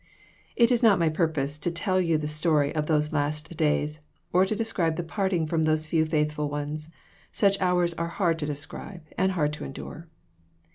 It 0.55 0.71
is 0.71 0.81
not 0.81 0.97
my 0.97 1.09
purpose 1.09 1.59
to 1.59 1.69
tell 1.69 2.01
you 2.01 2.17
the 2.17 2.27
story 2.27 2.73
of 2.73 2.87
those 2.87 3.13
last 3.13 3.55
days, 3.55 3.99
or 4.33 4.47
to 4.47 4.55
describe 4.55 4.95
the 4.95 5.03
parting 5.03 5.45
from 5.45 5.61
those 5.61 5.85
few 5.85 6.07
faithful 6.07 6.49
ones. 6.49 6.89
Such 7.31 7.61
hours 7.61 7.93
are 7.93 8.07
hard 8.07 8.39
to 8.39 8.47
describe, 8.47 9.03
and 9.15 9.33
hard 9.33 9.53
to 9.53 9.63
endure. 9.63 10.07